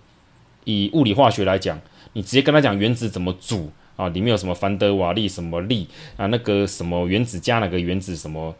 [0.64, 1.78] 以物理化学来讲，
[2.14, 3.70] 你直接跟他讲原子怎么组。
[3.96, 6.24] 啊，里面有什么凡德瓦力什么力啊？
[6.28, 8.54] 那个什么原子加那个原子什么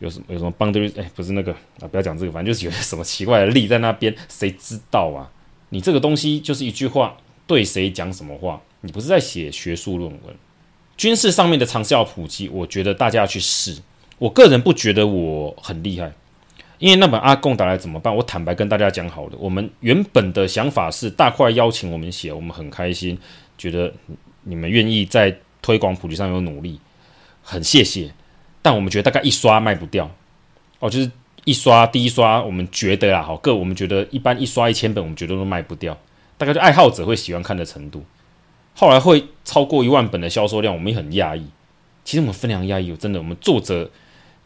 [0.00, 5.32] 有什么有什么邦德哎，不是那个啊，不要讲这个，反正就是有什么奇怪的力在那边，谁知道啊？
[5.70, 7.16] 你这个东西就是一句话，
[7.52, 8.58] 对谁讲什么话？
[8.80, 10.34] 你不是在写学术论文。
[10.96, 13.76] 军事上面的常识要普及，我觉得大家要去试。
[14.16, 16.10] 我个人不觉得我很厉害，
[16.78, 18.16] 因为那本阿贡打来怎么办？
[18.16, 23.18] 我坦白跟大家讲好了，我们原本的想法是大块邀请我们写，我们很开心，
[23.58, 23.92] 觉得。
[24.44, 26.80] 你们愿意在推广普及上有努力，
[27.44, 28.12] 很谢谢。
[28.60, 30.10] 但我们觉得大概一刷卖不掉
[30.80, 31.08] 哦，就是
[31.44, 35.96] 一刷第一刷，我们觉得啊，好各我们觉得一般一刷一千本，我们觉得都卖不掉，
[36.42, 38.02] 大概就爱好者会喜欢看的程度。
[38.74, 41.46] 后来会超过一万本的销售量，我们也很讶异。
[42.04, 43.88] 其实我们非常压抑，真的，我们作者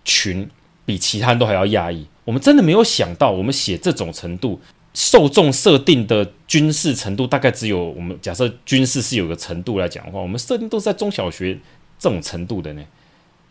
[0.05, 0.47] 群
[0.85, 2.07] 比其他人都还要压抑。
[2.27, 4.61] 我们真的没有想到，我们写这种程度。
[4.93, 11.59] 受众设定的军事程度大概只有我们假设军事是有个程度来讲的话，我们设定都是在中小学
[11.99, 12.83] 这种程度的呢，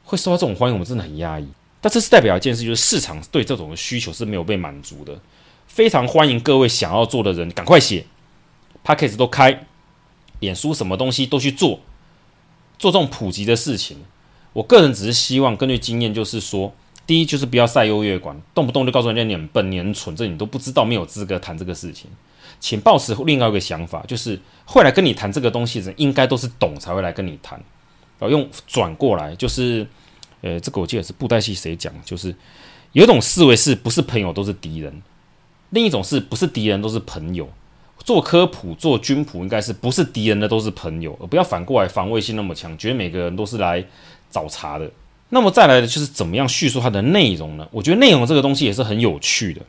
[0.03, 1.47] 会受到这种欢迎，我们真的很压抑。
[1.81, 5.19] 但这是代表一件事，就是市场对这种的需求是没有被满足的。
[5.67, 8.05] 非常欢迎各位想要做的人赶快写
[8.85, 9.65] ，Podcast 都开，
[10.39, 11.81] 脸书什么东西都去做，
[12.77, 13.97] 做这种普及的事情。
[14.53, 16.73] 我个人只是希望根据经验，就是说。
[17.07, 22.09] 第一就是不要赛优越感，动不动就告诉人家你很笨、你很蠢，这你都不知道，没有资格谈这个事情。
[22.59, 27.59] 请抱持另外一个想法，就是会来跟你谈这个东西的人，应该都是懂才会来跟你谈。
[28.17, 29.85] 然后用转过来，就是，
[30.41, 32.35] 呃，这个我记得是布袋戏谁讲，就是
[32.93, 35.03] 有一种思维是不是朋友都是敌人，
[35.69, 37.47] 另一种是不是敌人都是朋友。
[38.05, 43.83] 做科普、做军普，应该是不是敌人的都是朋友，而不要反过来防卫性那么强，觉得每个人都是来
[44.29, 44.87] 找茬的。
[45.29, 47.67] 那么再来的就是怎么样叙述它的内容呢？
[47.71, 49.61] 我觉得内容这个东西也是很有趣的。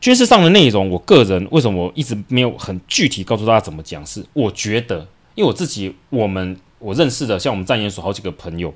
[0.00, 4.06] 军事上的内容，我个人为什么一直没有很具体告诉大家怎么讲？
[4.06, 5.00] 是我觉得，
[5.34, 8.72] 因为我自己、我们我认识的，像我们战研所好几个朋友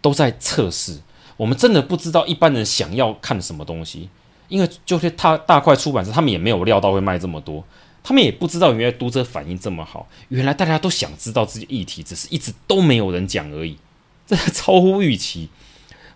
[0.00, 0.98] 都在测试，
[1.36, 4.08] 我们真的不知道一般人想要看什么东西。
[4.48, 7.64] 因为就是他大块出版社，他们也没有料到会卖这么多，
[8.04, 13.78] 他们也不知道原来读者反应这么好，原来大家都想知道这些议题，只是一直都没有人讲而已。
[14.26, 15.48] 这超乎预期。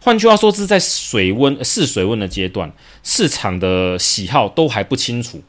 [0.01, 2.72] 换句话说，是在水温试水温的阶段，
[3.03, 5.42] 市场的喜好都还不清楚，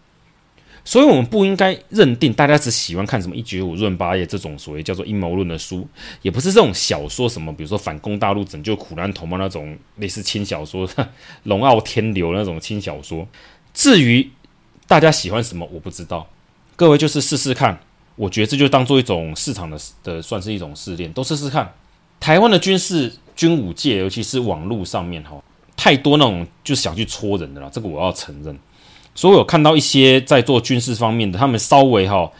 [0.83, 5.87] 所以我们不应该认定大家只喜欢看什么一九五润八页这种所谓叫做阴谋论的书，
[6.21, 10.89] 也不是这种小说什么，比如说反攻大陆、拯救苦难同胞那种类似轻小说、
[11.43, 13.27] 龙傲天流那种轻小说。
[13.71, 14.29] 至于
[14.89, 16.27] 大家喜欢什么，我不知道。
[16.75, 17.79] 各位就是试试看，
[18.15, 21.71] 我觉得这就当做一种市场的的，算是一种试炼，都试试看。
[22.19, 25.39] 台湾的军事军武界，尤其是网络上面哈，
[25.77, 28.57] 太多那种就想去戳人的了，这个我要承认。
[29.13, 32.31] 所以我看到一些在做军事方面的，他们稍微哈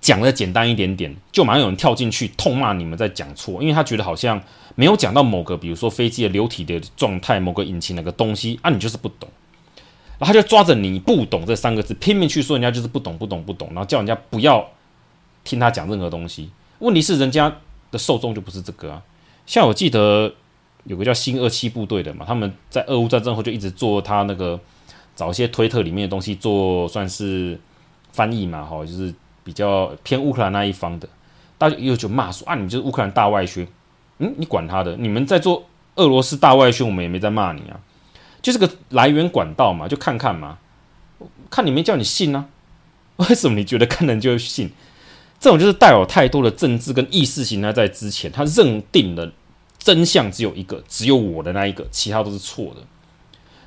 [0.00, 4.42] 讲的简单一点点，就马上有人跳进去痛骂你们在讲错，因为他觉得好像
[4.74, 9.28] 没有讲到某个，比如说飞机的流体的状态，某个引擎那个东西啊，你就是不懂，
[10.18, 14.68] 然后他就抓着你不懂这三个字拼命去说人家就是不懂不懂不懂，然后叫人家不要
[15.44, 16.50] 听他讲任何东西。
[16.78, 17.54] 问题是人家。
[17.90, 19.00] 的受众就不是这个啊，
[19.46, 20.34] 像我记得
[20.82, 24.58] 有个叫新二七部队的嘛，他们在俄乌战争后就一直做他那个
[25.14, 27.56] 找一些推特里面的东西做算是
[28.10, 31.08] 翻译嘛，哈，就是比较偏乌克兰那一方的，
[31.56, 33.64] 大家又就骂说啊，你就是乌克兰大外宣，
[34.18, 37.78] 嗯，你管他的，你们在做俄罗斯大外宣，我们也没在骂你啊，
[38.44, 40.58] 就是个来源管道嘛，就看看嘛，
[41.50, 42.44] 看你没叫你信啊，
[43.16, 44.70] 为什么你觉得看人就信？
[45.40, 49.32] 这种就是带有太多的政治跟意识形态在之前，他认定了
[49.78, 52.82] 真相只有一个，只有我的那一个，其他都是错的。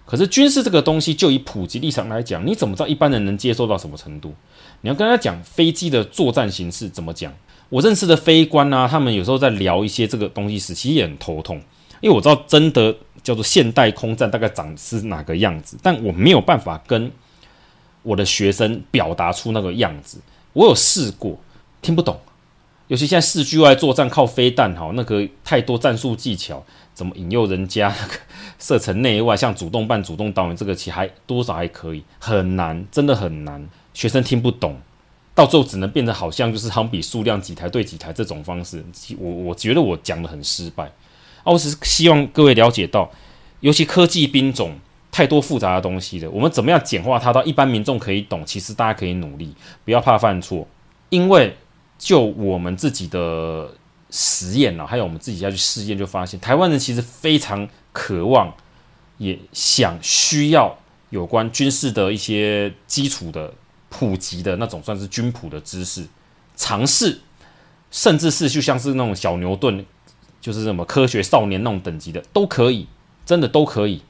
[0.05, 4.35] 可是军事这个东西，就以普及立场来讲，你怎么知道一般人能接受到什么程度？
[4.81, 7.33] 你要跟他讲飞机的作战形式怎么讲？
[7.69, 11.57] 我认识的飞官啊，他们有时候在聊一些这个东西时，其实也很头痛，
[11.99, 12.95] 因为我知道真的
[13.27, 17.11] 叫做现代空战大概长是哪个样子，但我没有办法跟
[18.01, 20.17] 我的学生表达出那个样子。
[20.53, 21.37] 我有试过，
[21.81, 22.17] 听不懂。
[22.87, 26.63] 尤其现在视距外作战靠飞弹，哈，那个太多战术技巧，
[26.93, 28.13] 怎么引诱人家那个
[28.59, 33.67] 射程内外，像主动半主动导引，这个其实还多少还可以，很难，真的很难。
[33.93, 34.77] 学生听不懂，
[35.35, 38.81] 到最后只能变得好像就是航比数量几台对几台这种方式。
[39.19, 40.89] 我我觉得我讲得很失败。
[41.47, 43.09] 啊，我是希望各位了解到，
[43.61, 44.77] 尤其科技兵种
[45.11, 48.45] 太多复杂的东西了，我们怎么样简化它到一般民众可以懂？
[48.45, 49.55] 其实大家可以努力，
[49.85, 50.67] 不要怕犯错，
[51.09, 51.55] 因为。
[51.99, 53.71] 就我们自己的
[54.11, 58.53] 实验啊，还有我们自己要去试验，就发现台湾人其实非常渴望，
[59.17, 60.77] 也想需要
[61.09, 63.51] 有关军事的一些基础的
[63.89, 66.05] 普及的那种，算是军普的知识，
[66.55, 67.19] 尝试，
[67.89, 69.83] 甚至是就像是那种小牛顿，
[70.47, 72.87] 就是什么科学少年那种等级的都可以，
[73.25, 74.01] 真的都可以。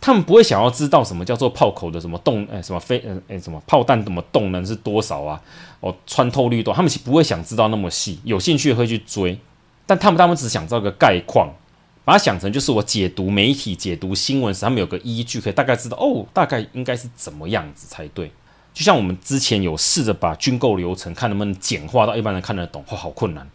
[0.00, 5.40] 他们不会想要知道什么叫做炮口的什么动，哎，什么飞，嗯，哎，什么炮弹怎么动能是多少啊？
[5.80, 9.36] 哦，穿透率多，他们其实不会想知道那么细，有兴趣会去追，
[9.84, 11.48] 但他们他们只想知道个概况，
[12.04, 18.30] 把它想成就是我解读媒体、解读新闻时，他们有个依据，可以大概知道哦，大概应该是怎么样子才对。
[18.72, 23.48] 就像我们之前有试着把军购流程看能不能简化到一般人看得懂，哦，好困难。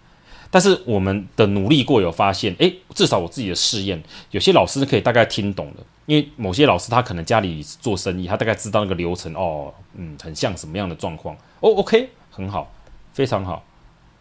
[0.49, 12.71] 但是我们的努力过，有发现，诶，至少我自己的试验，有些老师可以大概听懂的，因为某些老师他可能家里做生意，他大概知道那个流程，哦，嗯，很像什么样的状况，哦，OK，很好，
[13.13, 13.63] 非常好，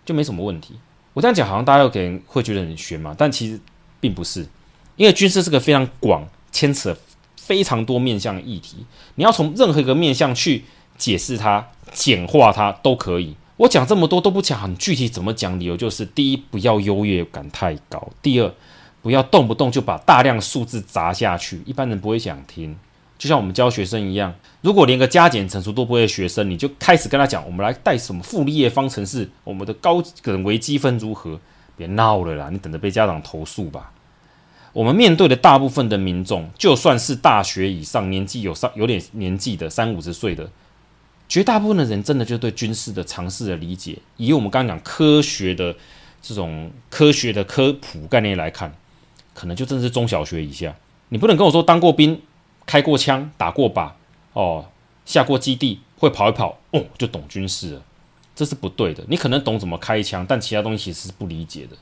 [0.04, 0.74] 就没什么问题。
[1.12, 3.58] 我这样讲好像大家可能会觉得很玄嘛，但其实
[4.00, 4.46] 并不是，
[4.96, 6.94] 因为军事是个非常广、牵扯
[7.36, 8.84] 非常多面向的议题，
[9.14, 10.64] 你要从任何一个面向去
[10.98, 13.36] 解释它、简化它都可以。
[13.58, 18.52] 我讲这么多都不讲很具体怎么讲，理由就是：第一，不要优越感太高；第二，
[19.00, 22.76] 不要动不动就把大量数字砸下去，一般人不会想听。
[23.16, 31.40] 就像我们教学生一样，如果连个加减乘除都不会学生，你就开始跟他讲，我们来带什么傅立叶方程式，我们的高等微积分如何？
[31.78, 33.90] 别闹了啦，你等着被家长投诉吧。
[34.74, 40.50] 我们面对的大部分的民众，就算是大学以上年纪有上有点年纪的三五十岁的。
[41.28, 45.74] 绝大部分的人真的就对军事的常识的理解，以我们刚刚讲科学的
[46.22, 48.72] 这种科学的科普概念来看，
[49.34, 50.74] 可能就真是中小学以下。
[51.08, 52.20] 你不能跟我说当过兵、
[52.64, 53.90] 开过枪、打过靶
[54.32, 54.66] 哦、
[55.04, 57.82] 下过基地、会跑一跑哦就懂军事了，
[58.34, 59.04] 这是不对的。
[59.08, 61.76] 你可能懂怎么开枪，但其他东西其实是不理解的。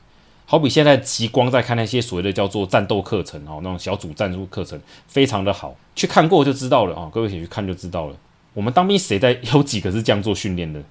[0.47, 7.11] 好比现在极光在看那些所谓的叫做战斗课程哦，那种小组战术课程非常的好，去看过就知道了啊、哦。
[7.11, 8.15] 各位可以去看就知道了。
[8.55, 10.81] 我们当兵谁在有几个是这样做训练的？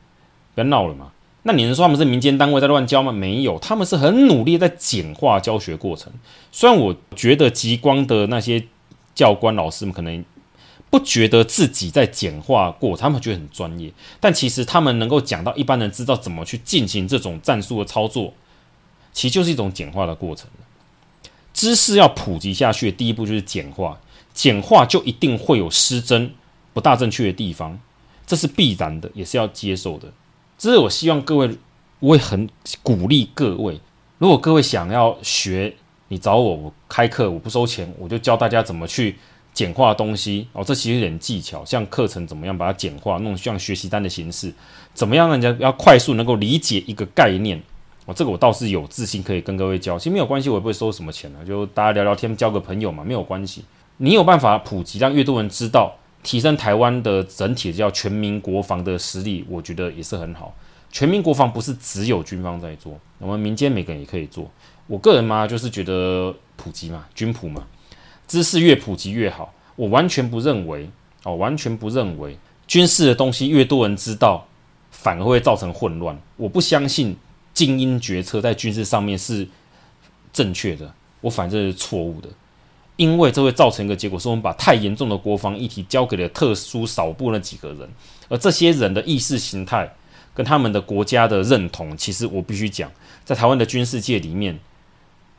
[0.55, 1.11] 不要闹了嘛！
[1.43, 3.11] 那你能说他们是民间单位在乱教吗？
[3.11, 6.13] 没有，他们是很努力在简化教学过程。
[6.53, 8.65] 虽然我觉得极光的那些
[9.15, 10.25] 教官老师们可能
[10.91, 18.33] 不觉得自己在简化过，他们觉得很专业，但其实他们能够讲到一般人知道怎么去进行这种战术的操作，
[19.13, 20.49] 其实就是一种简化的过程。
[21.53, 23.99] 知识要普及下去第一步就是简化，
[24.33, 26.33] 简化就一定会有失真。
[26.75, 27.79] 不大正确的地方，
[28.27, 30.09] 这是必然的，也是要接受的。
[30.59, 31.57] 这是我希望各位，
[32.01, 32.47] 我也很
[32.83, 33.81] 鼓励各位。
[34.19, 35.75] 如果各位想要学，
[36.09, 39.17] 你找我，我开课，我不收钱，我就教大家怎么去
[39.53, 40.63] 简化东西哦。
[40.65, 44.53] 这其实有点技巧，像课程怎么样把它简化，弄像学习单的形式，
[44.95, 47.61] 怎么样让人家要快速能够理解一个概念
[48.07, 48.15] 哦。
[48.15, 53.65] 这个我倒是有自信可以跟各位教，其实没有关系，我也不会收什么钱啊，就大家聊聊天，交个朋友嘛，没有关系。
[53.99, 55.95] 你有办法普及，让越多人知道。
[56.25, 60.53] 提升台湾的整体叫全民国防的实力，我觉得也是很好。
[60.91, 64.51] 全民国防不是只有军方在做，我们民间每个人也可以做。
[64.87, 67.67] 我个人嘛，就是觉得普及嘛，军普嘛，
[68.27, 69.53] 知识越普及越好。
[69.77, 70.89] 我完全不认为
[71.25, 74.47] 哦，完全不认为军事的东西越多人知道，
[74.91, 76.19] 反而会造成混乱。
[76.37, 77.17] 我不相信
[77.53, 79.47] 精英决策在军事上面是
[80.33, 80.91] 正确的，
[81.21, 82.29] 我反正是错误的。
[82.97, 87.89] 因为这会造成一个结果，是我们把太严重的国防议题交给了特殊少部那几个人，
[88.29, 89.93] 而这些人的意识形态
[90.33, 92.91] 跟他们的国家的认同，其实我必须讲，
[93.25, 94.59] 在台湾的军事界里面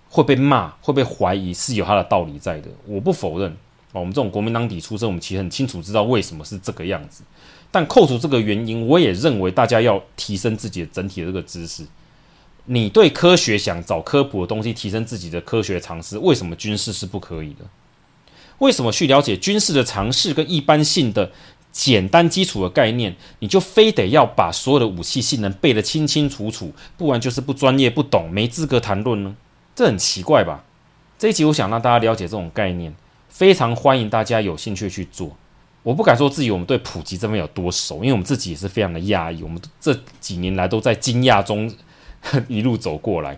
[0.10, 2.70] 会被骂、会被怀疑，是有他的道理在的。
[2.86, 3.56] 我不否认，
[3.94, 7.24] 我们这种国民党底出身，我们其实很清楚知道为什么是这个样子。
[7.72, 11.86] 但扣除这个原因，我也认为大家要提升自己的整体的这个知识。
[12.66, 17.66] 你对科学想找科普的东西，提升自己的科学常识，为什么军事是不可以的？
[18.60, 21.32] 为什么去了解军事的常识跟一般性的
[21.72, 29.36] 简单基础的概念，你就非得要把所有的武器性能背得清清楚楚，不然就是不专业、不懂、没资格谈论呢？
[29.76, 30.64] 这很奇怪吧？
[31.20, 32.96] 这一集我想让大家了解这种概念，
[33.30, 35.36] 非常欢迎大家有兴趣去做。
[35.84, 41.72] 我不敢说自己我们对普及这边有多熟，因为我们自己也是非常的讶异，我们这几年来都在惊讶中
[42.48, 43.38] 一路走过来，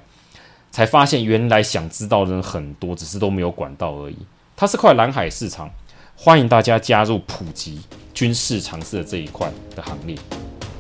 [0.72, 4.18] 才发现原来想知道的人很多，只是都没有管道而已。
[4.56, 5.70] 它是块蓝海市场，
[6.16, 7.82] 欢迎大家加入普及
[8.14, 10.18] 军事常识的这一块的行列。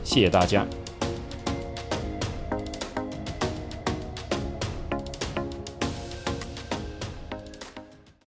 [0.04, 0.66] 谢谢大家。